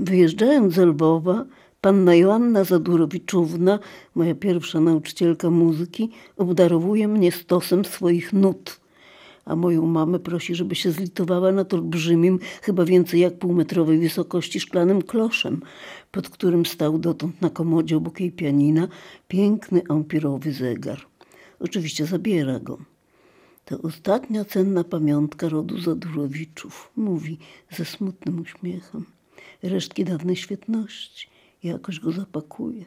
Wyjeżdżając 0.00 0.74
z 0.74 0.78
Lwowa, 0.78 1.44
panna 1.80 2.14
Joanna 2.14 2.64
Zadurowiczówna, 2.64 3.78
moja 4.14 4.34
pierwsza 4.34 4.80
nauczycielka 4.80 5.50
muzyki, 5.50 6.10
obdarowuje 6.36 7.08
mnie 7.08 7.32
stosem 7.32 7.84
swoich 7.84 8.32
nut. 8.32 8.80
A 9.44 9.56
moją 9.56 9.86
mamę 9.86 10.18
prosi, 10.18 10.54
żeby 10.54 10.74
się 10.74 10.92
zlitowała 10.92 11.52
nad 11.52 11.74
olbrzymim, 11.74 12.38
chyba 12.62 12.84
więcej 12.84 13.20
jak 13.20 13.38
półmetrowej 13.38 13.98
wysokości 13.98 14.60
szklanym 14.60 15.02
kloszem, 15.02 15.60
pod 16.10 16.28
którym 16.28 16.66
stał 16.66 16.98
dotąd 16.98 17.40
na 17.42 17.50
komodzie 17.50 17.96
obok 17.96 18.20
jej 18.20 18.32
pianina 18.32 18.88
piękny 19.28 19.82
ampirowy 19.88 20.52
zegar. 20.52 21.06
Oczywiście 21.58 22.06
zabiera 22.06 22.60
go. 22.60 22.78
To 23.64 23.82
ostatnia 23.82 24.44
cenna 24.44 24.84
pamiątka 24.84 25.48
rodu 25.48 25.80
Zadurowiczów, 25.80 26.90
mówi 26.96 27.38
ze 27.70 27.84
smutnym 27.84 28.40
uśmiechem. 28.40 29.19
Resztki 29.62 30.04
dawnej 30.04 30.36
świetności. 30.36 31.28
Jakoś 31.62 32.00
go 32.00 32.12
zapakuje. 32.12 32.84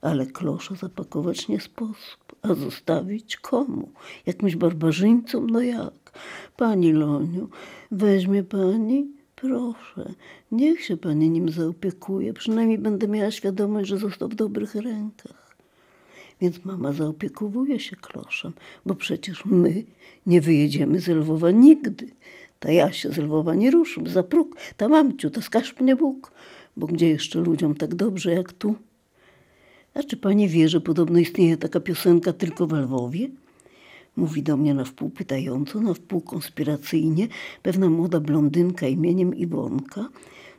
Ale 0.00 0.26
klosza 0.26 0.74
zapakować 0.74 1.48
nie 1.48 1.60
sposób. 1.60 2.36
A 2.42 2.54
zostawić 2.54 3.36
komu? 3.36 3.88
Jakimś 4.26 4.56
barbarzyńcom? 4.56 5.50
No 5.50 5.60
jak? 5.60 6.18
Pani 6.56 6.92
Loniu, 6.92 7.48
weźmie 7.90 8.42
pani? 8.42 9.06
Proszę, 9.36 10.14
niech 10.52 10.84
się 10.84 10.96
pani 10.96 11.30
nim 11.30 11.48
zaopiekuje. 11.48 12.32
Przynajmniej 12.32 12.78
będę 12.78 13.08
miała 13.08 13.30
świadomość, 13.30 13.88
że 13.88 13.98
został 13.98 14.28
w 14.28 14.34
dobrych 14.34 14.74
rękach. 14.74 15.56
Więc 16.40 16.64
mama 16.64 16.92
zaopiekowuje 16.92 17.80
się 17.80 17.96
kloszem, 17.96 18.52
bo 18.86 18.94
przecież 18.94 19.44
my 19.44 19.84
nie 20.26 20.40
wyjedziemy 20.40 21.00
z 21.00 21.08
Lwowa 21.08 21.50
nigdy. 21.50 22.06
Ta 22.62 22.70
ja 22.72 22.92
się 22.92 23.10
z 23.10 23.18
Lwowa 23.18 23.54
nie 23.54 23.70
ruszę, 23.70 24.00
za 24.06 24.22
próg, 24.22 24.56
ta 24.76 24.88
mamciu, 24.88 25.30
to 25.30 25.42
skaż 25.42 25.80
mnie 25.80 25.96
Bóg, 25.96 26.32
bo 26.76 26.86
gdzie 26.86 27.08
jeszcze 27.08 27.40
ludziom 27.40 27.74
tak 27.74 27.94
dobrze 27.94 28.32
jak 28.32 28.52
tu? 28.52 28.74
A 29.94 30.02
czy 30.02 30.16
pani 30.16 30.48
wie, 30.48 30.68
że 30.68 30.80
podobno 30.80 31.18
istnieje 31.18 31.56
taka 31.56 31.80
piosenka 31.80 32.32
tylko 32.32 32.66
w 32.66 32.72
Lwowie? 32.72 33.28
Mówi 34.16 34.42
do 34.42 34.56
mnie 34.56 34.74
na 34.74 34.84
wpół 34.84 35.10
pytająco, 35.10 35.80
na 35.80 35.94
wpół 35.94 36.20
konspiracyjnie 36.20 37.28
pewna 37.62 37.90
młoda 37.90 38.20
blondynka 38.20 38.86
imieniem 38.86 39.34
Iwonka, 39.34 40.08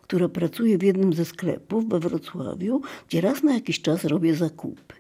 która 0.02 0.30
pracuje 0.30 0.78
w 0.78 0.84
jednym 0.84 1.14
ze 1.14 1.26
sklepów 1.26 1.90
we 1.90 2.00
Wrocławiu, 2.00 2.82
gdzie 3.08 3.22
raz 3.22 3.44
na 3.44 3.54
jakiś 3.54 3.82
czas 3.82 4.04
robię 4.04 4.36
zakupy. 4.36 4.96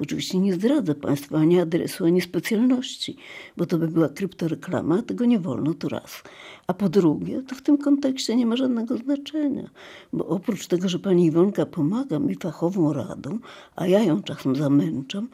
Oczywiście 0.00 0.38
nie 0.38 0.54
zdradzę 0.54 0.94
Państwu 0.94 1.36
ani 1.36 1.60
adresu, 1.60 2.04
ani 2.04 2.20
specjalności, 2.20 3.16
bo 3.56 3.66
to 3.66 3.78
by 3.78 3.88
była 3.88 4.08
kryptoreklama, 4.08 5.02
tego 5.02 5.24
nie 5.24 5.38
wolno 5.38 5.74
to 5.74 5.88
raz. 5.88 6.22
A 6.66 6.74
po 6.74 6.88
drugie, 6.88 7.42
to 7.42 7.54
w 7.54 7.62
tym 7.62 7.78
kontekście 7.78 8.36
nie 8.36 8.46
ma 8.46 8.56
żadnego 8.56 8.96
znaczenia, 8.96 9.70
bo 10.12 10.26
oprócz 10.26 10.66
tego, 10.66 10.88
że 10.88 10.98
pani 10.98 11.26
Iwonka 11.26 11.66
pomaga 11.66 12.18
mi 12.18 12.34
fachową 12.34 12.92
radą, 12.92 13.38
a 13.76 13.86
ja 13.86 14.02
ją 14.02 14.22
czasem 14.22 14.56
zamęczam, 14.56 15.28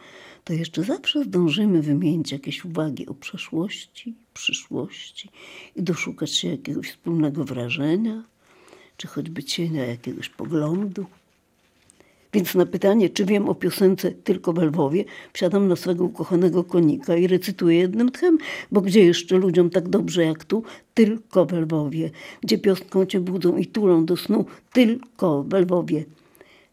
to 0.45 0.53
jeszcze 0.53 0.83
zawsze 0.83 1.25
zdążymy 1.25 1.83
wymienić 1.83 2.33
jakieś 2.33 2.65
uwagi 2.65 3.07
o 3.07 3.15
przeszłości, 3.15 4.15
przyszłości 4.35 5.31
i 5.77 5.83
doszukać 5.83 6.31
się 6.31 6.49
jakiegoś 6.49 6.91
wspólnego 6.91 7.45
wrażenia, 7.45 8.25
czy 8.97 9.07
choćby 9.07 9.45
cienia 9.45 9.87
jakiegoś 9.87 10.29
poglądu. 10.29 11.07
Więc 12.35 12.55
na 12.55 12.67
pytanie, 12.67 13.11
czy 13.11 13.25
wiem 13.25 13.49
o 13.49 13.55
piosence 13.55 14.11
tylko 14.11 14.53
w 14.53 14.59
Lwowie, 14.59 15.05
wsiadam 15.33 15.69
na 15.69 15.77
swego 15.77 16.05
ukochanego 16.05 16.65
konika 16.65 17.17
i 17.17 17.27
recytuję 17.27 17.79
jednym 17.79 18.11
tchem, 18.11 18.39
bo 18.73 18.81
gdzie 18.81 19.05
jeszcze 19.05 19.39
ludziom 19.39 19.71
tak 19.71 19.89
dobrze 19.89 20.25
jak 20.25 20.45
tu? 20.45 20.63
Tylko 20.95 21.47
w 21.47 21.53
Lwowie. 21.53 22.11
Gdzie 22.41 22.59
piosnką 22.59 23.07
cię 23.07 23.21
budzą 23.21 23.57
i 23.57 23.67
tulą 23.67 24.05
do 24.05 24.17
snu? 24.17 24.45
Tylko 24.73 25.43
w 25.43 25.53
Lwowie. 25.53 26.05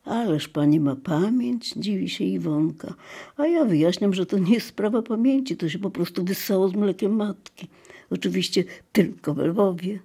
Ależ 0.06 0.48
pani 0.48 0.80
ma 0.80 0.96
pamięć, 0.96 1.74
dziwi 1.78 2.10
się 2.10 2.24
Iwonka. 2.24 2.94
A 3.38 3.48
ja 3.48 3.66
wyjaśniam, 3.66 4.14
że 4.14 4.26
to 4.26 4.38
nie 4.38 4.54
jest 4.54 4.68
sprawa 4.68 5.02
pamięci, 5.02 5.58
to 5.58 5.70
się 5.70 5.80
po 5.80 5.90
prostu 5.90 6.24
wyssało 6.24 6.68
z 6.68 6.74
mlekiem 6.74 7.16
matki. 7.16 7.68
Oczywiście 8.10 8.64
tylko 8.92 9.34
w 9.34 9.38
Lwowie. 9.38 10.00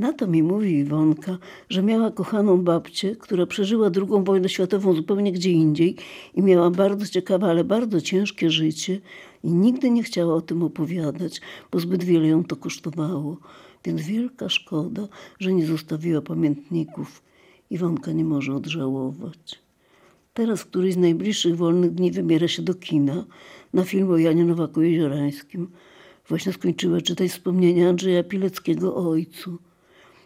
Na 0.00 0.12
to 0.12 0.26
mi 0.26 0.42
mówi 0.42 0.78
Iwonka, 0.78 1.38
że 1.68 1.82
miała 1.82 2.10
kochaną 2.10 2.62
babcię, 2.62 3.16
która 3.16 3.46
przeżyła 3.46 3.90
II 3.96 4.24
wojnę 4.24 4.48
światową 4.48 4.94
zupełnie 4.94 5.32
gdzie 5.32 5.50
indziej 5.50 5.96
i 6.34 6.42
miała 6.42 6.70
bardzo 6.70 7.06
ciekawe, 7.06 7.46
ale 7.46 7.64
bardzo 7.64 8.00
ciężkie 8.00 8.50
życie 8.50 9.00
i 9.44 9.52
nigdy 9.52 9.90
nie 9.90 10.02
chciała 10.02 10.34
o 10.34 10.40
tym 10.40 10.62
opowiadać, 10.62 11.40
bo 11.70 11.80
zbyt 11.80 12.04
wiele 12.04 12.28
ją 12.28 12.44
to 12.44 12.56
kosztowało. 12.56 13.36
Więc 13.84 14.02
wielka 14.02 14.48
szkoda, 14.48 15.08
że 15.38 15.52
nie 15.52 15.66
zostawiła 15.66 16.22
pamiętników. 16.22 17.22
Iwonka 17.70 18.12
nie 18.12 18.24
może 18.24 18.54
odżałować. 18.54 19.62
Teraz 20.34 20.64
któryś 20.64 20.94
z 20.94 20.96
najbliższych 20.96 21.56
wolnych 21.56 21.90
dni 21.90 22.10
wybiera 22.10 22.48
się 22.48 22.62
do 22.62 22.74
kina 22.74 23.24
na 23.72 23.84
film 23.84 24.10
o 24.10 24.18
Janie 24.18 24.44
Nowaku-Jeziorańskim. 24.44 25.66
Właśnie 26.28 26.52
skończyła 26.52 27.00
czytać 27.00 27.30
wspomnienia 27.30 27.88
Andrzeja 27.88 28.24
Pileckiego 28.24 28.96
o 28.96 29.10
ojcu. 29.10 29.69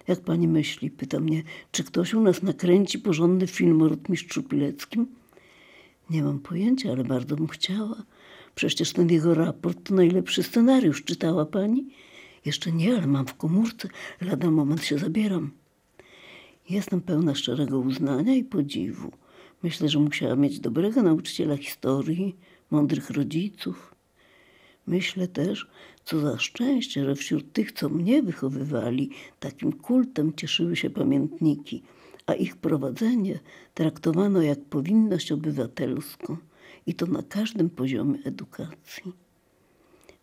Jak 0.09 0.21
pani 0.21 0.49
myśli, 0.49 0.91
pyta 0.91 1.21
mnie, 1.21 1.43
czy 1.73 1.85
ktoś 1.85 2.15
u 2.15 2.21
nas 2.21 2.43
nakręci 2.43 2.99
porządny 2.99 3.47
film 3.47 3.83
o 3.83 3.89
rotmistrzu 3.89 4.43
Pileckim? 4.43 5.07
Nie 6.11 6.23
mam 6.23 6.39
pojęcia, 6.39 6.93
ale 6.93 7.05
bardzo 7.05 7.37
bym 7.37 7.49
chciała. 7.49 8.03
Przecież 8.55 8.93
ten 8.93 9.11
jego 9.11 9.35
raport 9.35 9.79
to 9.89 9.95
najlepszy 9.95 10.43
scenariusz. 10.43 11.05
Czytała 11.05 11.47
pani? 11.47 11.87
Jeszcze 12.45 12.73
nie, 12.73 12.97
ale 12.97 13.07
mam 13.07 13.27
w 13.27 13.35
komórce. 13.35 13.89
Lada 14.21 14.51
moment 14.51 14.85
się 14.85 14.99
zabieram. 14.99 15.51
Jestem 16.71 17.01
pełna 17.01 17.35
szczerego 17.35 17.79
uznania 17.79 18.35
i 18.35 18.45
podziwu. 18.45 19.13
Myślę, 19.63 19.89
że 19.89 19.99
musiała 19.99 20.37
mieć 20.37 20.61
dobrego 20.61 21.03
nauczyciela 21.03 21.57
historii, 21.57 22.37
mądrych 22.71 23.11
rodziców. 23.11 23.94
Myślę 24.87 25.29
też, 25.29 25.67
co 26.05 26.21
za 26.21 26.39
szczęście, 26.39 27.05
że 27.05 27.15
wśród 27.15 27.53
tych, 27.53 27.73
co 27.73 27.89
mnie 27.89 28.23
wychowywali, 28.23 29.11
takim 29.41 29.73
kultem 29.73 30.33
cieszyły 30.37 30.77
się 30.77 30.91
pamiętniki, 30.91 31.83
a 32.27 32.35
ich 32.35 32.57
prowadzenie 32.57 33.39
traktowano 33.75 34.43
jak 34.43 34.61
powinność 34.61 35.33
obywatelską 35.33 36.37
i 36.87 36.95
to 36.95 37.07
na 37.07 37.23
każdym 37.23 37.71
poziomie 37.71 38.19
edukacji. 38.25 39.13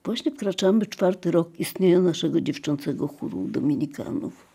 Właśnie 0.04 0.32
wkraczamy 0.32 0.86
czwarty 0.86 1.32
rok 1.32 1.60
istnienia 1.60 2.00
naszego 2.00 2.42
dziewczącego 2.42 3.08
chóru 3.08 3.48
dominikanów. 3.48 4.51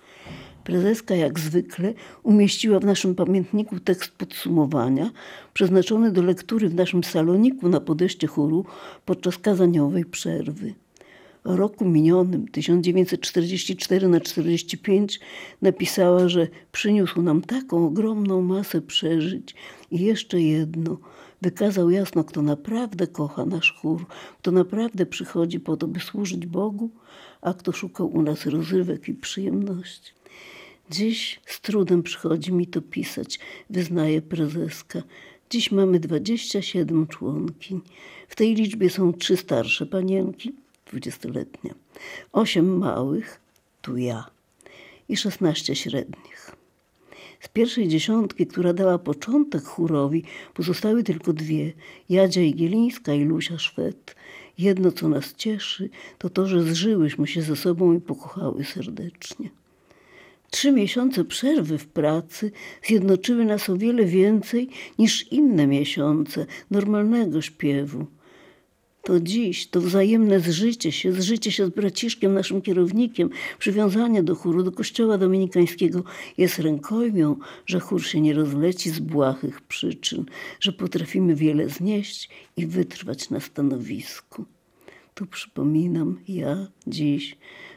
Prezeska 0.66 1.14
jak 1.14 1.40
zwykle 1.40 1.94
umieściła 2.22 2.80
w 2.80 2.84
naszym 2.84 3.14
pamiętniku 3.14 3.80
tekst 3.80 4.12
podsumowania 4.18 5.10
przeznaczony 5.54 6.12
do 6.12 6.22
lektury 6.22 6.68
w 6.68 6.74
naszym 6.74 7.04
saloniku 7.04 7.68
na 7.68 7.80
podejście 7.80 8.26
chóru 8.26 8.64
podczas 9.04 9.38
kazaniowej 9.38 10.04
przerwy. 10.04 10.74
O 11.44 11.56
roku 11.56 11.84
minionym 11.84 12.48
1944 12.48 14.08
na 14.08 14.20
45 14.20 15.20
napisała, 15.62 16.28
że 16.28 16.48
przyniósł 16.72 17.22
nam 17.22 17.42
taką 17.42 17.86
ogromną 17.86 18.42
masę 18.42 18.80
przeżyć 18.80 19.54
i 19.90 20.00
jeszcze 20.00 20.40
jedno 20.40 20.98
wykazał 21.42 21.90
jasno, 21.90 22.24
kto 22.24 22.42
naprawdę 22.42 23.06
kocha 23.06 23.44
nasz 23.44 23.72
chór, 23.72 24.06
kto 24.38 24.50
naprawdę 24.50 25.06
przychodzi 25.06 25.60
po 25.60 25.76
to, 25.76 25.86
by 25.88 26.00
służyć 26.00 26.46
Bogu, 26.46 26.90
a 27.40 27.54
kto 27.54 27.72
szukał 27.72 28.08
u 28.08 28.22
nas 28.22 28.46
rozrywek 28.46 29.08
i 29.08 29.14
przyjemności. 29.14 30.15
Dziś 30.90 31.40
z 31.46 31.60
trudem 31.60 32.02
przychodzi 32.02 32.52
mi 32.52 32.66
to 32.66 32.82
pisać, 32.82 33.38
wyznaje 33.70 34.22
prezeska. 34.22 35.02
Dziś 35.50 35.72
mamy 35.72 36.00
27 36.00 37.06
członkiń. 37.06 37.80
W 38.28 38.36
tej 38.36 38.54
liczbie 38.54 38.90
są 38.90 39.12
trzy 39.12 39.36
starsze 39.36 39.86
panienki, 39.86 40.52
dwudziestoletnie, 40.86 41.74
osiem 42.32 42.78
małych, 42.78 43.40
tu 43.82 43.96
ja, 43.96 44.30
i 45.08 45.16
szesnaście 45.16 45.76
średnich. 45.76 46.50
Z 47.40 47.48
pierwszej 47.48 47.88
dziesiątki, 47.88 48.46
która 48.46 48.72
dała 48.72 48.98
początek 48.98 49.64
chórowi, 49.64 50.24
pozostały 50.54 51.02
tylko 51.02 51.32
dwie, 51.32 51.72
Jadzia 52.08 52.42
Igielińska 52.42 53.14
i 53.14 53.24
Lusia 53.24 53.58
Szwed. 53.58 54.16
Jedno, 54.58 54.92
co 54.92 55.08
nas 55.08 55.34
cieszy, 55.34 55.90
to 56.18 56.30
to, 56.30 56.46
że 56.46 56.62
zżyłyśmy 56.62 57.26
się 57.26 57.42
ze 57.42 57.56
sobą 57.56 57.92
i 57.92 58.00
pokochały 58.00 58.64
serdecznie. 58.64 59.50
Trzy 60.50 60.72
miesiące 60.72 61.24
przerwy 61.24 61.78
w 61.78 61.86
pracy 61.86 62.52
zjednoczyły 62.82 63.44
nas 63.44 63.70
o 63.70 63.76
wiele 63.76 64.04
więcej 64.04 64.68
niż 64.98 65.32
inne 65.32 65.66
miesiące 65.66 66.46
normalnego 66.70 67.42
śpiewu. 67.42 68.06
To 69.06 69.20
dziś, 69.20 69.66
to 69.66 69.80
wzajemne 69.80 70.40
zżycie 70.40 70.92
się, 70.92 71.12
zżycie 71.12 71.52
się 71.52 71.66
z 71.66 71.70
braciszkiem, 71.70 72.34
naszym 72.34 72.62
kierownikiem, 72.62 73.30
przywiązanie 73.58 74.22
do 74.22 74.34
chóru, 74.34 74.62
do 74.62 74.72
kościoła 74.72 75.18
dominikańskiego 75.18 76.04
jest 76.38 76.58
rękojmią, 76.58 77.36
że 77.66 77.80
chór 77.80 78.06
się 78.06 78.20
nie 78.20 78.34
rozleci 78.34 78.90
z 78.90 78.98
błahych 78.98 79.60
przyczyn, 79.60 80.24
że 80.60 80.72
potrafimy 80.72 81.34
wiele 81.34 81.68
znieść 81.68 82.30
i 82.56 82.66
wytrwać 82.66 83.30
na 83.30 83.40
stanowisku. 83.40 84.44
Tu 85.14 85.26
przypominam 85.26 86.18
ja 86.28 86.66
dziś, 86.86 87.36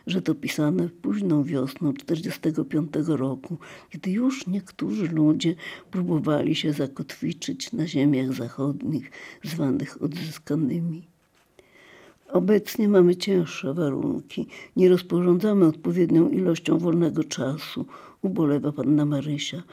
że 0.09 0.21
to 0.21 0.35
pisane 0.35 0.89
późną 0.89 1.43
wiosną 1.43 1.93
45 1.93 2.91
roku, 3.07 3.57
kiedy 3.89 4.11
już 4.11 4.47
niektórzy 4.47 5.07
ludzie 5.07 5.55
próbowali 5.91 6.55
się 6.55 6.73
zakotwiczyć 6.73 7.73
na 7.73 7.87
ziemiach 7.87 8.33
zachodnich, 8.33 9.11
zwanych 9.43 10.01
odzyskanymi. 10.01 11.07
Obecnie 12.31 12.87
mamy 12.87 13.15
cięższe 13.15 13.73
warunki, 13.73 14.47
nie 14.75 14.89
rozporządzamy 14.89 15.65
odpowiednią 15.65 16.29
ilością 16.29 16.77
wolnego 16.77 17.23
czasu, 17.23 17.85
ubolewa 18.21 18.71
panna 18.71 19.05
Marysia, 19.05 19.63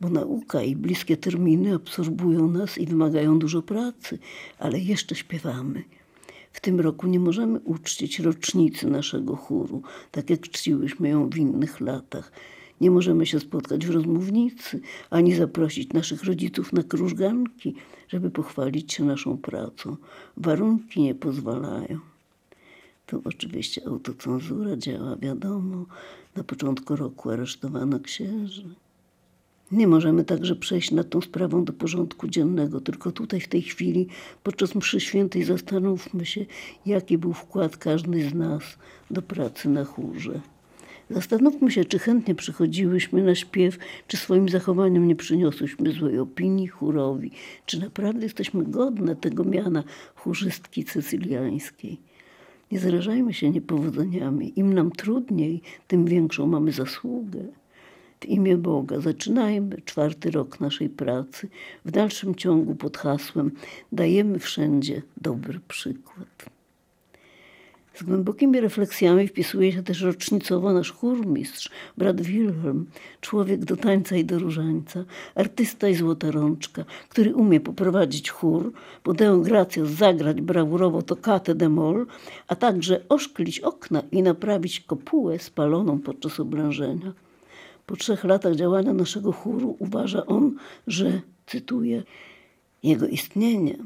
bo 0.00 0.08
nauka 0.08 0.62
i 0.62 0.76
bliskie 0.76 1.16
terminy 1.16 1.74
absorbują 1.74 2.48
nas 2.48 2.78
i 2.78 2.86
wymagają 2.86 3.38
dużo 3.38 3.62
pracy, 3.62 4.18
ale 4.58 4.78
jeszcze 4.78 5.14
śpiewamy. 5.14 5.84
W 6.52 6.60
tym 6.60 6.80
roku 6.80 7.06
nie 7.06 7.20
możemy 7.20 7.60
uczcić 7.60 8.18
rocznicy 8.18 8.86
naszego 8.86 9.36
chóru, 9.36 9.82
tak 10.10 10.30
jak 10.30 10.40
czciłyśmy 10.40 11.08
ją 11.08 11.30
w 11.30 11.36
innych 11.36 11.80
latach. 11.80 12.32
Nie 12.80 12.90
możemy 12.90 13.26
się 13.26 13.40
spotkać 13.40 13.86
w 13.86 13.90
rozmównicy, 13.90 14.80
ani 15.10 15.34
zaprosić 15.34 15.92
naszych 15.92 16.24
rodziców 16.24 16.72
na 16.72 16.82
krużganki, 16.82 17.74
żeby 18.08 18.30
pochwalić 18.30 18.92
się 18.92 19.04
naszą 19.04 19.38
pracą. 19.38 19.96
Warunki 20.36 21.02
nie 21.02 21.14
pozwalają. 21.14 21.98
Tu 23.06 23.22
oczywiście 23.24 23.86
autocenzura 23.86 24.76
działa, 24.76 25.16
wiadomo. 25.16 25.86
Na 26.36 26.44
początku 26.44 26.96
roku 26.96 27.30
aresztowano 27.30 28.00
księży. 28.00 28.74
Nie 29.72 29.86
możemy 29.86 30.24
także 30.24 30.56
przejść 30.56 30.90
nad 30.90 31.10
tą 31.10 31.20
sprawą 31.20 31.64
do 31.64 31.72
porządku 31.72 32.28
dziennego, 32.28 32.80
tylko 32.80 33.12
tutaj 33.12 33.40
w 33.40 33.48
tej 33.48 33.62
chwili, 33.62 34.06
podczas 34.42 34.74
mszy 34.74 35.00
świętej, 35.00 35.44
zastanówmy 35.44 36.26
się, 36.26 36.46
jaki 36.86 37.18
był 37.18 37.32
wkład 37.32 37.76
każdej 37.76 38.22
z 38.22 38.34
nas 38.34 38.62
do 39.10 39.22
pracy 39.22 39.68
na 39.68 39.84
chórze. 39.84 40.40
Zastanówmy 41.10 41.70
się, 41.70 41.84
czy 41.84 41.98
chętnie 41.98 42.34
przychodziłyśmy 42.34 43.22
na 43.22 43.34
śpiew, 43.34 43.78
czy 44.06 44.16
swoim 44.16 44.48
zachowaniem 44.48 45.08
nie 45.08 45.16
przyniosłyśmy 45.16 45.92
złej 45.92 46.18
opinii 46.18 46.66
chórowi, 46.66 47.30
czy 47.66 47.80
naprawdę 47.80 48.22
jesteśmy 48.22 48.64
godne 48.64 49.16
tego 49.16 49.44
miana 49.44 49.84
chórzystki 50.14 50.84
cecyliańskiej. 50.84 52.00
Nie 52.72 52.78
zarażajmy 52.78 53.34
się 53.34 53.50
niepowodzeniami. 53.50 54.52
Im 54.56 54.74
nam 54.74 54.90
trudniej, 54.90 55.62
tym 55.88 56.04
większą 56.04 56.46
mamy 56.46 56.72
zasługę. 56.72 57.59
W 58.20 58.24
imię 58.24 58.56
Boga 58.56 59.00
zaczynajmy 59.00 59.82
czwarty 59.84 60.30
rok 60.30 60.60
naszej 60.60 60.88
pracy. 60.88 61.48
W 61.84 61.90
dalszym 61.90 62.34
ciągu 62.34 62.74
pod 62.74 62.96
hasłem 62.96 63.50
dajemy 63.92 64.38
wszędzie 64.38 65.02
dobry 65.16 65.60
przykład. 65.68 66.50
Z 67.94 68.02
głębokimi 68.02 68.60
refleksjami 68.60 69.28
wpisuje 69.28 69.72
się 69.72 69.82
też 69.82 70.00
rocznicowo 70.00 70.72
nasz 70.72 70.92
chórmistrz, 70.92 71.70
brat 71.96 72.20
Wilhelm, 72.20 72.86
człowiek 73.20 73.64
do 73.64 73.76
tańca 73.76 74.16
i 74.16 74.24
do 74.24 74.38
różańca, 74.38 75.04
artysta 75.34 75.88
i 75.88 75.94
złota 75.94 76.30
rączka, 76.30 76.84
który 77.08 77.34
umie 77.34 77.60
poprowadzić 77.60 78.30
chór, 78.30 78.72
po 79.02 79.14
Deo 79.14 79.38
Gratias 79.38 79.88
zagrać 79.88 80.40
brawurowo 80.40 81.02
tokatę 81.02 81.54
de 81.54 81.68
mol, 81.68 82.06
a 82.48 82.56
także 82.56 83.08
oszklić 83.08 83.60
okna 83.60 84.02
i 84.12 84.22
naprawić 84.22 84.80
kopułę 84.80 85.38
spaloną 85.38 85.98
podczas 85.98 86.40
oblężenia. 86.40 87.12
Po 87.90 87.96
trzech 87.96 88.24
latach 88.24 88.54
działania 88.54 88.92
naszego 88.92 89.32
chóru 89.32 89.76
uważa 89.78 90.26
on, 90.26 90.56
że, 90.86 91.20
cytuję, 91.46 92.02
jego 92.82 93.06
istnienie, 93.06 93.76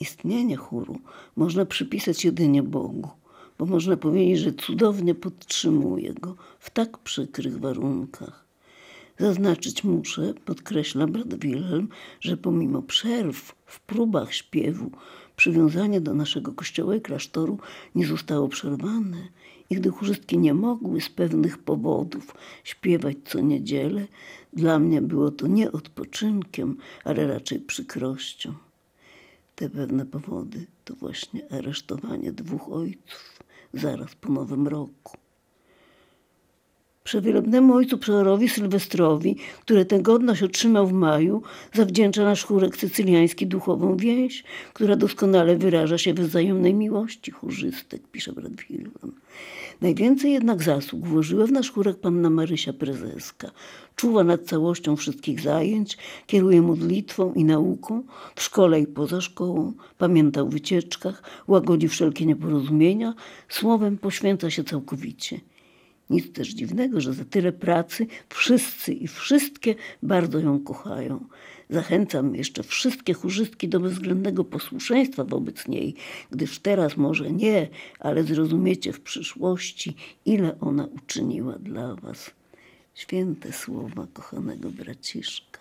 istnienie 0.00 0.56
chóru 0.56 1.00
można 1.36 1.66
przypisać 1.66 2.24
jedynie 2.24 2.62
Bogu 2.62 3.08
bo 3.58 3.66
można 3.66 3.96
powiedzieć, 3.96 4.38
że 4.38 4.52
cudownie 4.52 5.14
podtrzymuje 5.14 6.14
go 6.14 6.36
w 6.58 6.70
tak 6.70 6.98
przykrych 6.98 7.58
warunkach. 7.60 8.44
Zaznaczyć 9.18 9.84
muszę, 9.84 10.34
podkreśla 10.44 11.06
brat 11.06 11.34
Wilhelm, 11.34 11.88
że 12.20 12.36
pomimo 12.36 12.82
przerw 12.82 13.54
w 13.66 13.80
próbach 13.80 14.34
śpiewu, 14.34 14.90
przywiązanie 15.36 16.00
do 16.00 16.14
naszego 16.14 16.52
kościoła 16.52 16.96
i 16.96 17.00
klasztoru 17.00 17.58
nie 17.94 18.06
zostało 18.06 18.48
przerwane 18.48 19.28
i 19.70 19.74
gdy 19.74 19.90
chórzystki 19.90 20.38
nie 20.38 20.54
mogły 20.54 21.00
z 21.00 21.08
pewnych 21.08 21.58
powodów 21.58 22.34
śpiewać 22.64 23.16
co 23.24 23.40
niedzielę, 23.40 24.06
dla 24.52 24.78
mnie 24.78 25.02
było 25.02 25.30
to 25.30 25.46
nie 25.46 25.72
odpoczynkiem, 25.72 26.76
ale 27.04 27.26
raczej 27.26 27.60
przykrością. 27.60 28.54
Te 29.54 29.70
pewne 29.70 30.06
powody 30.06 30.66
to 30.84 30.94
właśnie 30.94 31.52
aresztowanie 31.52 32.32
dwóch 32.32 32.68
ojców 32.72 33.42
zaraz 33.74 34.14
po 34.14 34.32
Nowym 34.32 34.68
Roku. 34.68 35.19
Przewielebnemu 37.04 37.74
ojcu 37.74 37.98
przeorowi 37.98 38.48
Sylwestrowi, 38.48 39.36
który 39.60 39.84
tę 39.84 40.00
godność 40.00 40.42
otrzymał 40.42 40.86
w 40.86 40.92
maju, 40.92 41.42
zawdzięcza 41.74 42.24
nasz 42.24 42.44
chórek 42.44 42.76
sycyliański 42.76 43.46
duchową 43.46 43.96
więź, 43.96 44.44
która 44.72 44.96
doskonale 44.96 45.56
wyraża 45.56 45.98
się 45.98 46.14
we 46.14 46.22
wzajemnej 46.22 46.74
miłości 46.74 47.30
chórzystek, 47.30 48.02
pisze 48.12 48.32
brat 48.32 48.52
Wilhelm. 48.52 49.12
Najwięcej 49.80 50.32
jednak 50.32 50.62
zasług 50.62 51.06
włożyła 51.06 51.46
w 51.46 51.52
nasz 51.52 51.70
chórek 51.72 52.00
panna 52.00 52.30
Marysia 52.30 52.72
Prezeska. 52.72 53.50
Czuwa 53.96 54.24
nad 54.24 54.42
całością 54.42 54.96
wszystkich 54.96 55.40
zajęć, 55.40 55.98
kieruje 56.26 56.62
modlitwą 56.62 57.32
i 57.32 57.44
nauką, 57.44 58.02
w 58.34 58.42
szkole 58.42 58.80
i 58.80 58.86
poza 58.86 59.20
szkołą, 59.20 59.72
pamięta 59.98 60.42
o 60.42 60.46
wycieczkach, 60.46 61.22
łagodzi 61.48 61.88
wszelkie 61.88 62.26
nieporozumienia, 62.26 63.14
słowem 63.48 63.98
poświęca 63.98 64.50
się 64.50 64.64
całkowicie. 64.64 65.40
Nic 66.10 66.32
też 66.32 66.48
dziwnego, 66.48 67.00
że 67.00 67.12
za 67.12 67.24
tyle 67.24 67.52
pracy 67.52 68.06
wszyscy 68.28 68.92
i 68.92 69.08
wszystkie 69.08 69.74
bardzo 70.02 70.38
ją 70.38 70.60
kochają. 70.60 71.24
Zachęcam 71.70 72.34
jeszcze 72.34 72.62
wszystkie 72.62 73.14
chórzystki 73.14 73.68
do 73.68 73.80
bezwzględnego 73.80 74.44
posłuszeństwa 74.44 75.24
wobec 75.24 75.68
niej, 75.68 75.94
gdyż 76.30 76.58
teraz 76.58 76.96
może 76.96 77.30
nie, 77.30 77.68
ale 78.00 78.24
zrozumiecie 78.24 78.92
w 78.92 79.00
przyszłości, 79.00 79.96
ile 80.24 80.60
ona 80.60 80.84
uczyniła 80.84 81.58
dla 81.58 81.94
was. 81.94 82.30
Święte 82.94 83.52
słowa 83.52 84.06
kochanego 84.12 84.70
braciszka. 84.70 85.59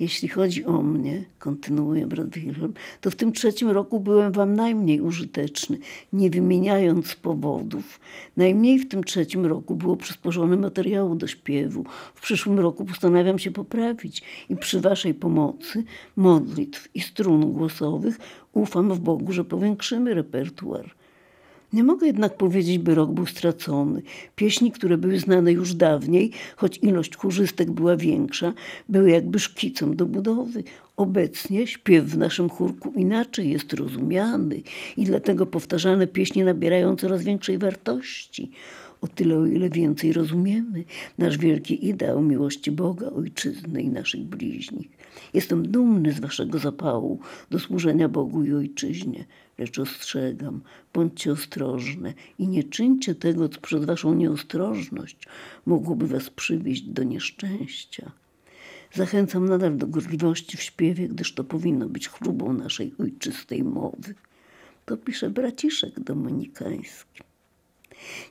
Jeśli 0.00 0.28
chodzi 0.28 0.64
o 0.64 0.82
mnie, 0.82 1.24
kontynuuje 1.38 2.06
brat 2.06 2.28
Wilhelm, 2.28 2.74
to 3.00 3.10
w 3.10 3.16
tym 3.16 3.32
trzecim 3.32 3.70
roku 3.70 4.00
byłem 4.00 4.32
wam 4.32 4.56
najmniej 4.56 5.00
użyteczny, 5.00 5.78
nie 6.12 6.30
wymieniając 6.30 7.14
powodów. 7.14 8.00
Najmniej 8.36 8.78
w 8.78 8.88
tym 8.88 9.04
trzecim 9.04 9.46
roku 9.46 9.76
było 9.76 9.96
przysporzone 9.96 10.56
materiału 10.56 11.14
do 11.14 11.26
śpiewu. 11.26 11.84
W 12.14 12.20
przyszłym 12.20 12.58
roku 12.58 12.84
postanawiam 12.84 13.38
się 13.38 13.50
poprawić 13.50 14.22
i 14.48 14.56
przy 14.56 14.80
waszej 14.80 15.14
pomocy, 15.14 15.84
modlitw 16.16 16.88
i 16.94 17.00
strun 17.00 17.52
głosowych 17.52 18.18
ufam 18.52 18.94
w 18.94 19.00
Bogu, 19.00 19.32
że 19.32 19.44
powiększymy 19.44 20.14
repertuar. 20.14 20.94
Nie 21.74 21.84
mogę 21.84 22.06
jednak 22.06 22.36
powiedzieć, 22.36 22.78
by 22.78 22.94
rok 22.94 23.10
był 23.10 23.26
stracony. 23.26 24.02
Pieśni, 24.36 24.72
które 24.72 24.98
były 24.98 25.18
znane 25.18 25.52
już 25.52 25.74
dawniej, 25.74 26.30
choć 26.56 26.78
ilość 26.78 27.16
chórzystek 27.16 27.70
była 27.70 27.96
większa, 27.96 28.52
były 28.88 29.10
jakby 29.10 29.38
szkicem 29.38 29.96
do 29.96 30.06
budowy. 30.06 30.64
Obecnie 30.96 31.66
śpiew 31.66 32.04
w 32.04 32.18
naszym 32.18 32.48
chórku 32.48 32.92
inaczej 32.96 33.50
jest 33.50 33.72
rozumiany 33.72 34.62
i 34.96 35.04
dlatego 35.04 35.46
powtarzane 35.46 36.06
pieśni 36.06 36.44
nabierają 36.44 36.96
coraz 36.96 37.22
większej 37.22 37.58
wartości. 37.58 38.50
O 39.00 39.08
tyle, 39.08 39.38
o 39.38 39.46
ile 39.46 39.70
więcej 39.70 40.12
rozumiemy 40.12 40.84
nasz 41.18 41.38
wielki 41.38 41.88
ideał 41.88 42.22
miłości 42.22 42.70
Boga, 42.70 43.10
Ojczyzny 43.10 43.82
i 43.82 43.88
naszych 43.88 44.24
bliźnich. 44.24 44.88
Jestem 45.34 45.68
dumny 45.68 46.12
z 46.12 46.20
waszego 46.20 46.58
zapału 46.58 47.18
do 47.50 47.58
służenia 47.58 48.08
Bogu 48.08 48.44
i 48.44 48.52
Ojczyźnie, 48.52 49.24
lecz 49.58 49.78
ostrzegam, 49.78 50.60
bądźcie 50.94 51.32
ostrożne 51.32 52.14
i 52.38 52.48
nie 52.48 52.64
czyńcie 52.64 53.14
tego, 53.14 53.48
co 53.48 53.60
przez 53.60 53.84
waszą 53.84 54.14
nieostrożność 54.14 55.16
mogłoby 55.66 56.06
was 56.06 56.30
przywieźć 56.30 56.82
do 56.82 57.02
nieszczęścia. 57.02 58.12
Zachęcam 58.92 59.48
nadal 59.48 59.76
do 59.76 59.86
gorliwości 59.86 60.56
w 60.56 60.62
śpiewie, 60.62 61.08
gdyż 61.08 61.34
to 61.34 61.44
powinno 61.44 61.88
być 61.88 62.08
chlubą 62.08 62.52
naszej 62.52 62.94
ojczystej 62.98 63.64
mowy. 63.64 64.14
To 64.86 64.96
pisze 64.96 65.30
braciszek 65.30 66.00
dominikański. 66.00 67.22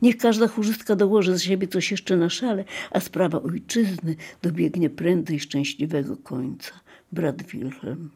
Niech 0.01 0.17
każda 0.17 0.47
chórzystka 0.47 0.95
dołoży 0.95 1.37
z 1.37 1.41
siebie 1.41 1.67
coś 1.67 1.91
jeszcze 1.91 2.17
na 2.17 2.29
szale, 2.29 2.65
a 2.91 2.99
sprawa 2.99 3.41
ojczyzny 3.41 4.15
dobiegnie 4.41 4.89
prędzej 4.89 5.39
szczęśliwego 5.39 6.17
końca. 6.17 6.71
Brat 7.11 7.43
Wilhelm. 7.43 8.09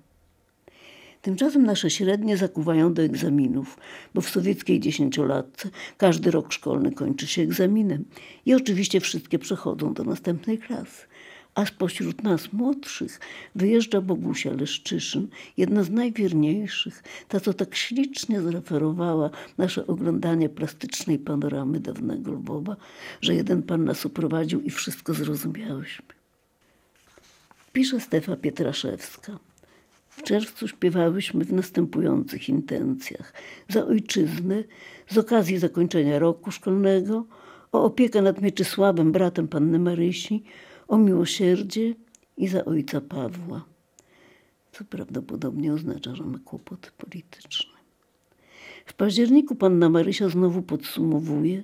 Tymczasem 1.28 1.66
nasze 1.66 1.90
średnie 1.90 2.38
zakuwają 2.38 2.94
do 2.94 3.02
egzaminów, 3.02 3.78
bo 4.14 4.22
w 4.22 4.30
sowieckiej 4.30 4.80
dziesięciolatce 4.80 5.70
każdy 5.98 6.32
rok 6.32 6.54
szkolny 6.54 6.92
kończy 6.92 7.28
się 7.28 7.42
egzaminem 7.42 8.06
i 8.46 8.54
oczywiście 8.54 9.00
wszystkie 9.00 9.40
przechodzą 9.40 9.94
do 9.94 10.04
następnej 10.04 10.58
klasy. 10.58 11.08
a 11.56 11.66
spośród 11.66 12.24
nas 12.24 12.54
młodszych 12.54 13.20
wyjeżdża 13.56 14.02
Bogusia 14.02 14.54
Leszczyszyn, 14.54 15.28
jedna 15.58 15.84
z 15.84 15.90
najwierniejszych, 15.90 17.04
ta 17.28 17.40
co 17.40 17.54
tak 17.54 17.76
ślicznie 17.76 18.42
zreferowała 18.42 19.30
nasze 19.58 19.88
oglądanie 19.88 20.50
plastycznej 20.50 21.20
panoramy 21.20 21.80
dawnego 21.80 22.32
Lwowa, 22.32 22.76
że 23.22 23.36
jeden 23.36 23.64
pan 23.64 23.84
nas 23.84 24.06
uprowadził 24.06 24.62
i 24.62 24.70
wszystko 24.70 25.14
zrozumiałyśmy. 25.14 26.06
Pisze 27.74 28.00
Stefa 28.00 28.36
Pietraszewska. 28.36 29.40
W 30.18 30.24
czerwcu 30.24 30.68
śpiewałyśmy 30.68 31.46
w 31.46 31.54
następujących 31.54 32.50
intencjach. 32.50 33.34
Za 33.70 33.86
ojczyznę, 33.86 34.64
z 35.10 35.18
okazji 35.18 35.58
zakończenia 35.58 36.20
roku 36.20 36.52
szkolnego, 36.52 37.26
o 37.72 37.84
opiekę 37.84 38.22
nad 38.22 38.42
Mieczysławem, 38.42 39.12
bratem 39.12 39.48
panny 39.48 39.80
Marysi, 39.80 40.44
o 40.88 40.98
miłosierdzie 40.98 41.96
i 42.38 42.48
za 42.48 42.66
ojca 42.66 43.02
Pawła, 43.02 43.66
co 44.72 44.86
prawdopodobnie 44.86 45.74
oznacza, 45.74 46.16
że 46.16 46.24
ma 46.24 46.40
kłopoty 46.40 46.90
polityczne. 46.98 47.78
W 48.86 48.94
październiku 48.94 49.56
panna 49.56 49.90
Marysia 49.90 50.30
znowu 50.30 50.62
podsumowuje, 50.62 51.64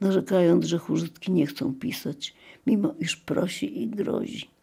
narzekając, 0.00 0.64
że 0.64 0.78
chórzystki 0.78 1.32
nie 1.32 1.46
chcą 1.46 1.74
pisać, 1.74 2.34
mimo 2.66 2.94
iż 3.00 3.16
prosi 3.16 3.82
i 3.82 3.88
grozi. 3.88 4.53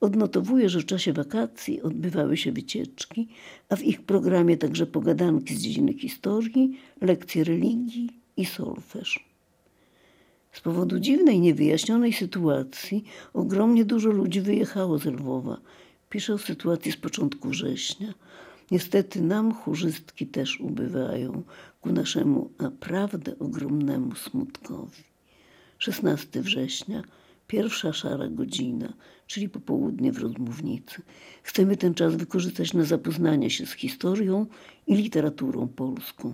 Odnotowuje, 0.00 0.68
że 0.68 0.80
w 0.80 0.86
czasie 0.86 1.12
wakacji 1.12 1.82
odbywały 1.82 2.36
się 2.36 2.52
wycieczki, 2.52 3.28
a 3.68 3.76
w 3.76 3.82
ich 3.82 4.02
programie 4.02 4.56
także 4.56 4.86
pogadanki 4.86 5.54
z 5.54 5.62
dziedziny 5.62 5.92
historii, 5.92 6.80
lekcje 7.00 7.44
religii 7.44 8.10
i 8.36 8.44
solfeż. 8.44 9.30
Z 10.52 10.60
powodu 10.60 10.98
dziwnej, 10.98 11.40
niewyjaśnionej 11.40 12.12
sytuacji 12.12 13.04
ogromnie 13.34 13.84
dużo 13.84 14.10
ludzi 14.10 14.40
wyjechało 14.40 14.98
z 14.98 15.04
Lwowa. 15.04 15.60
Pisze 16.10 16.34
o 16.34 16.38
sytuacji 16.38 16.92
z 16.92 16.96
początku 16.96 17.48
września. 17.48 18.14
Niestety 18.70 19.22
nam 19.22 19.54
chórzystki 19.54 20.26
też 20.26 20.60
ubywają 20.60 21.42
ku 21.80 21.92
naszemu 21.92 22.50
naprawdę 22.58 23.38
ogromnemu 23.38 24.14
smutkowi. 24.14 25.02
16 25.78 26.42
września, 26.42 27.02
pierwsza 27.50 27.92
szara 27.92 28.28
godzina, 28.28 28.92
czyli 29.26 29.48
popołudnie 29.48 30.12
w 30.12 30.18
rozmównicy. 30.18 31.02
Chcemy 31.42 31.76
ten 31.76 31.94
czas 31.94 32.14
wykorzystać 32.14 32.74
na 32.74 32.84
zapoznanie 32.84 33.50
się 33.50 33.66
z 33.66 33.72
historią 33.72 34.46
i 34.86 34.94
literaturą 34.94 35.68
polską. 35.68 36.32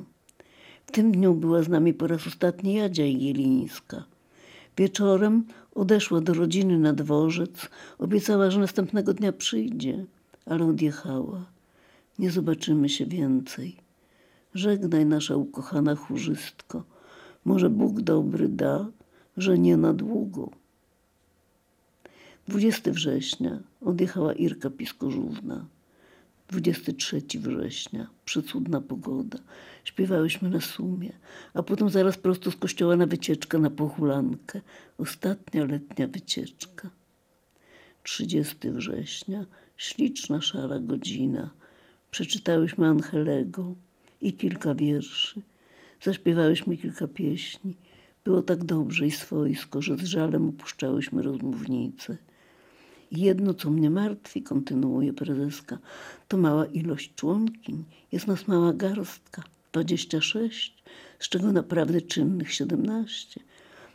W 0.87 0.93
tym 0.93 1.13
dniu 1.13 1.35
była 1.35 1.63
z 1.63 1.69
nami 1.69 1.95
po 1.95 2.07
raz 2.07 2.27
ostatni 2.27 2.75
Jadzia 2.75 3.05
Jelińska. 3.05 4.05
Wieczorem 4.77 5.45
odeszła 5.75 6.21
do 6.21 6.35
rodziny 6.35 6.79
na 6.79 6.93
dworzec. 6.93 7.69
Obiecała, 7.99 8.51
że 8.51 8.61
następnego 8.61 9.15
dnia 9.15 9.33
przyjdzie, 9.33 10.05
ale 10.47 10.65
odjechała. 10.65 11.45
Nie 12.19 12.31
zobaczymy 12.31 12.89
się 12.89 13.07
więcej. 13.07 13.77
Żegnaj, 14.55 15.07
nasza 15.07 15.37
ukochana 15.37 15.95
chórzystko. 15.95 16.85
Może 17.45 17.71
Bóg 17.71 18.01
dobry 18.01 18.49
da, 18.49 18.87
że 19.37 19.59
nie 19.59 19.77
na 19.77 19.93
długo. 19.93 20.66
20 22.49 22.91
września 22.91 23.59
odjechała 23.81 24.33
Irka 24.33 24.71
Piskorzówna. 24.71 25.67
23 26.49 27.23
września, 27.35 28.07
przecudna 28.25 28.81
pogoda. 28.81 29.39
Śpiewałyśmy 29.85 30.51
na 30.51 30.61
sumie, 30.61 31.13
a 31.55 31.63
potem 31.63 31.91
zaraz 31.91 32.17
prosto 32.17 32.51
z 32.51 32.57
kościoła 32.57 32.97
na 32.97 33.07
wycieczkę 33.07 33.59
na 33.59 33.71
pochulankę. 33.71 34.61
Ostatnia 34.99 35.65
letnia 35.65 36.09
wycieczka. 36.09 36.91
30 38.03 38.71
września, 38.71 39.47
śliczna 39.77 40.41
szara 40.41 40.79
godzina. 40.79 41.51
Przeczytałyśmy 42.11 42.87
Angelego 42.87 43.75
i 44.21 44.33
kilka 44.33 44.75
wierszy. 44.75 45.43
Zaśpiewałyśmy 46.03 46.77
kilka 46.77 47.09
pieśni. 47.09 47.77
Było 48.25 48.43
tak 48.43 48.65
dobrze 48.65 49.07
i 49.07 49.11
swojsko, 49.11 49.83
że 49.83 49.97
z 49.97 50.05
żalem 50.05 50.49
opuszczałyśmy 50.49 51.23
rozmównicę. 51.23 52.17
Jedno, 53.13 53.55
co 53.55 53.71
mnie 53.71 53.91
martwi, 53.91 54.43
kontynuuje 54.43 55.13
prezeska, 55.13 55.79
to 56.29 56.37
mała 56.37 56.67
ilość 56.67 57.15
członkiń. 57.15 57.85
Jest 58.13 58.27
nas 58.27 58.49
mała 58.49 58.73
garstka, 58.73 59.43
26, 59.73 60.75
z 61.19 61.29
czego 61.29 61.53
naprawdę 61.53 62.01
czynnych 62.01 62.53
17. 62.53 63.41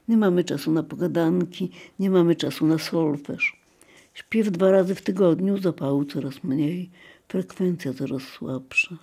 Nie 0.08 0.18
mamy 0.18 0.44
czasu 0.44 0.72
na 0.72 0.84
pogadanki, 0.84 1.72
nie 2.00 2.10
mamy 2.10 2.36
czasu 2.36 2.68
na 2.68 2.78
solfeż. 2.78 3.62
Śpiew 4.14 4.52
dwa 4.52 4.72
razy 4.72 4.96
w 4.96 5.02
tygodniu, 5.02 5.58
zapału 5.58 6.06
coraz 6.06 6.44
mniej, 6.44 6.90
frekwencja 7.28 7.94
coraz 7.94 8.24
słabsza, 8.24 8.98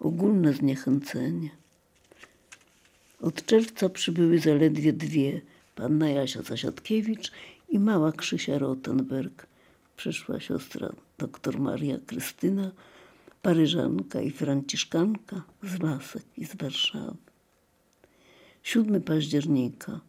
ogólne 0.00 0.52
zniechęcenie. 0.52 1.50
Od 3.20 3.46
czerwca 3.46 3.88
przybyły 3.88 4.38
zaledwie 4.38 4.92
dwie, 4.92 5.40
panna 5.74 6.08
Jasia 6.10 6.42
Zasiadkiewicz 6.42 7.32
i 7.68 7.78
mała 7.78 8.12
Krzysia 8.12 8.58
Rottenberg 8.58 9.46
przyszła 9.96 10.40
siostra 10.40 10.92
doktor 11.18 11.60
Maria 11.60 11.98
Krystyna, 12.06 12.70
paryżanka 13.42 14.20
i 14.20 14.30
franciszkanka 14.30 15.42
z 15.62 15.82
Lasek 15.82 16.24
i 16.36 16.44
z 16.44 16.56
Warszawy. 16.56 17.16
7 18.62 19.02
października. 19.02 20.00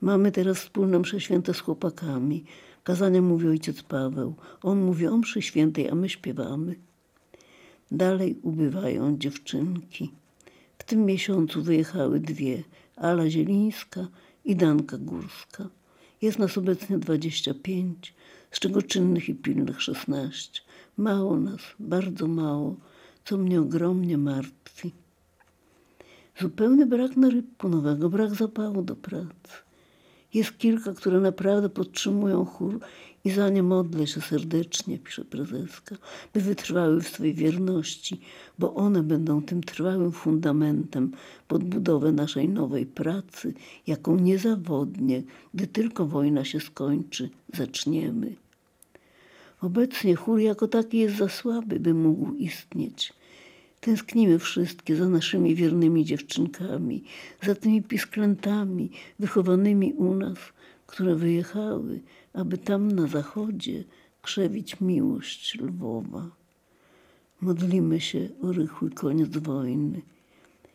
Mamy 0.00 0.32
teraz 0.32 0.58
wspólne 0.58 0.98
msze 0.98 1.20
święte 1.20 1.54
z 1.54 1.60
chłopakami. 1.60 2.44
Kazania 2.84 3.22
mówi 3.22 3.48
ojciec 3.48 3.82
Paweł. 3.82 4.34
On 4.62 4.80
mówi 4.82 5.06
o 5.06 5.16
mszy 5.16 5.42
świętej, 5.42 5.88
a 5.88 5.94
my 5.94 6.08
śpiewamy. 6.08 6.74
Dalej 7.90 8.38
ubywają 8.42 9.18
dziewczynki. 9.18 10.10
W 10.78 10.84
tym 10.84 11.04
miesiącu 11.04 11.62
wyjechały 11.62 12.20
dwie. 12.20 12.62
Ala 12.96 13.30
Zielińska 13.30 14.08
i 14.44 14.56
Danka 14.56 14.98
Górska. 14.98 15.68
Jest 16.22 16.38
nas 16.38 16.58
obecnie 16.58 16.98
25 16.98 18.14
z 18.50 18.58
czego 18.58 18.82
czynnych 18.82 19.28
i 19.28 19.34
pilnych 19.34 19.82
szesnaście. 19.82 20.60
Mało 20.96 21.36
nas, 21.36 21.60
bardzo 21.78 22.26
mało, 22.26 22.76
co 23.24 23.36
mnie 23.36 23.60
ogromnie 23.60 24.18
martwi. 24.18 24.92
Zupełny 26.40 26.86
brak 26.86 27.16
narybku 27.16 27.68
nowego, 27.68 28.10
brak 28.10 28.34
zapału 28.34 28.82
do 28.82 28.96
pracy. 28.96 29.52
Jest 30.34 30.58
kilka, 30.58 30.92
które 30.92 31.20
naprawdę 31.20 31.68
podtrzymują 31.68 32.44
chór 32.44 32.80
i 33.24 33.30
za 33.30 33.48
nie 33.48 33.62
modlę 33.62 34.06
się 34.06 34.20
serdecznie, 34.20 34.98
pisze 34.98 35.24
prezeska, 35.24 35.96
by 36.32 36.40
wytrwały 36.40 37.00
w 37.00 37.08
swojej 37.08 37.34
wierności, 37.34 38.20
bo 38.58 38.74
one 38.74 39.02
będą 39.02 39.42
tym 39.42 39.62
trwałym 39.62 40.12
fundamentem 40.12 41.12
pod 41.48 41.64
budowę 41.64 42.12
naszej 42.12 42.48
nowej 42.48 42.86
pracy, 42.86 43.54
jaką 43.86 44.16
niezawodnie, 44.16 45.22
gdy 45.54 45.66
tylko 45.66 46.06
wojna 46.06 46.44
się 46.44 46.60
skończy, 46.60 47.30
zaczniemy. 47.54 48.34
Obecnie 49.60 50.16
chór 50.16 50.40
jako 50.40 50.68
taki 50.68 50.98
jest 50.98 51.16
za 51.16 51.28
słaby, 51.28 51.80
by 51.80 51.94
mógł 51.94 52.34
istnieć. 52.34 53.12
Tęsknimy 53.80 54.38
wszystkie 54.38 54.96
za 54.96 55.08
naszymi 55.08 55.54
wiernymi 55.54 56.04
dziewczynkami, 56.04 57.04
za 57.42 57.54
tymi 57.54 57.82
pisklętami 57.82 58.90
wychowanymi 59.18 59.92
u 59.92 60.14
nas, 60.14 60.38
które 60.86 61.14
wyjechały, 61.14 62.00
aby 62.32 62.58
tam 62.58 62.92
na 62.92 63.06
zachodzie 63.06 63.84
krzewić 64.22 64.80
miłość 64.80 65.58
Lwowa. 65.60 66.30
Modlimy 67.40 68.00
się 68.00 68.28
o 68.42 68.52
rychły 68.52 68.90
koniec 68.90 69.36
wojny. 69.36 70.02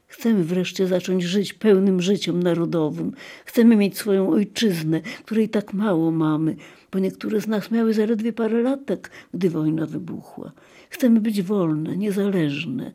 Chcemy 0.08 0.44
wreszcie 0.44 0.88
zacząć 0.88 1.24
żyć 1.24 1.54
pełnym 1.54 2.02
życiem 2.02 2.44
narodowym. 2.44 3.12
Chcemy 3.46 3.76
mieć 3.76 3.98
swoją 3.98 4.30
ojczyznę, 4.30 5.02
której 5.02 5.50
tak 5.50 5.74
mało 5.74 6.12
mamy, 6.12 6.56
bo 6.92 7.00
niektóre 7.00 7.42
z 7.42 7.48
nas 7.48 7.72
miały 7.72 7.94
zaledwie 7.94 8.34
parę 8.34 8.62
latek, 8.62 9.12
gdy 9.34 9.50
wojna 9.50 9.86
wybuchła. 9.86 10.52
Chcemy 10.90 11.22
być 11.22 11.42
wolne, 11.42 11.98
niezależne. 11.98 12.94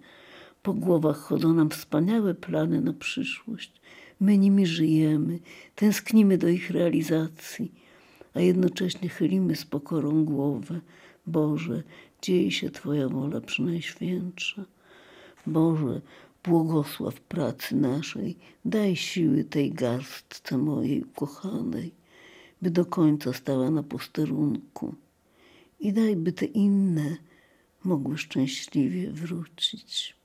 Po 0.63 0.75
głowach 0.75 1.19
chodzą 1.19 1.55
nam 1.55 1.71
wspaniałe 1.71 2.35
plany 2.35 2.81
na 2.81 2.93
przyszłość. 2.93 3.81
My 4.21 4.39
nimi 4.39 4.67
żyjemy, 4.67 5.39
tęsknimy 5.75 6.39
do 6.39 6.49
ich 6.49 6.71
realizacji, 6.71 7.73
a 8.35 8.41
jednocześnie 8.41 9.09
chylimy 9.09 9.57
z 9.57 9.65
pokorą 9.65 10.25
głowę. 10.25 10.81
Boże, 11.27 11.83
dzieje 12.23 12.51
się 12.51 12.71
Twoja 12.71 13.09
wola 13.09 13.41
przynajświętsza. 13.41 14.65
Boże, 15.47 16.01
błogosław 16.45 17.21
pracy 17.21 17.77
naszej, 17.77 18.37
daj 18.65 18.97
siły 18.97 19.45
tej 19.45 19.73
garstce 19.73 20.59
mojej 20.59 21.05
ukochanej, 21.05 21.93
by 22.63 22.71
do 22.71 22.85
końca 22.85 23.33
stała 23.33 23.71
na 23.71 23.83
posterunku 23.83 24.95
i 25.81 25.93
daj, 25.93 26.17
by 26.17 26.33
te 26.33 26.45
inne 26.45 27.17
mogły 27.85 28.19
szczęśliwie 28.19 29.13
wrócić. 29.13 30.20